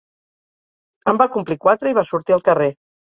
[1.13, 2.71] En va complir quatre i va sortir al carrer.